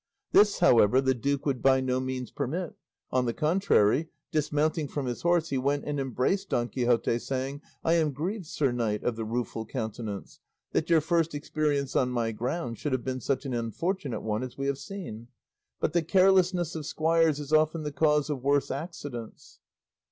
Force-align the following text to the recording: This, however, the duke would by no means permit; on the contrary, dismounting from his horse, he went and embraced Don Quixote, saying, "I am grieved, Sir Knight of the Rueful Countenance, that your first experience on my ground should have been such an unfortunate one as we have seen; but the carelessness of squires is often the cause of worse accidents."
This, 0.31 0.57
however, 0.57 0.99
the 0.99 1.13
duke 1.13 1.45
would 1.45 1.61
by 1.61 1.79
no 1.79 1.99
means 1.99 2.31
permit; 2.31 2.73
on 3.11 3.25
the 3.25 3.35
contrary, 3.35 4.09
dismounting 4.31 4.87
from 4.87 5.05
his 5.05 5.21
horse, 5.21 5.49
he 5.49 5.59
went 5.59 5.83
and 5.85 5.99
embraced 5.99 6.49
Don 6.49 6.69
Quixote, 6.69 7.19
saying, 7.19 7.61
"I 7.83 7.93
am 7.93 8.11
grieved, 8.11 8.47
Sir 8.47 8.71
Knight 8.71 9.03
of 9.03 9.15
the 9.15 9.25
Rueful 9.25 9.63
Countenance, 9.67 10.39
that 10.71 10.89
your 10.89 11.01
first 11.01 11.35
experience 11.35 11.95
on 11.95 12.09
my 12.09 12.31
ground 12.31 12.79
should 12.79 12.93
have 12.93 13.03
been 13.03 13.21
such 13.21 13.45
an 13.45 13.53
unfortunate 13.53 14.21
one 14.21 14.41
as 14.41 14.57
we 14.57 14.65
have 14.65 14.79
seen; 14.79 15.27
but 15.79 15.93
the 15.93 16.01
carelessness 16.01 16.73
of 16.73 16.87
squires 16.87 17.39
is 17.39 17.53
often 17.53 17.83
the 17.83 17.91
cause 17.91 18.27
of 18.31 18.41
worse 18.41 18.71
accidents." 18.71 19.59